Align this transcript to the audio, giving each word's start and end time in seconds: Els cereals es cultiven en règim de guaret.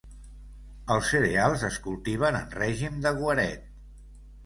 Els 0.95 1.11
cereals 1.11 1.67
es 1.69 1.79
cultiven 1.85 2.41
en 2.43 2.51
règim 2.59 3.01
de 3.07 3.17
guaret. 3.25 3.73